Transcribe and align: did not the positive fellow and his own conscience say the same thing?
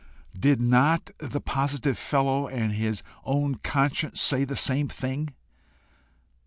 did 0.35 0.59
not 0.59 1.11
the 1.19 1.39
positive 1.39 1.95
fellow 1.95 2.47
and 2.47 2.71
his 2.71 3.03
own 3.23 3.53
conscience 3.57 4.19
say 4.19 4.43
the 4.43 4.55
same 4.55 4.87
thing? 4.87 5.35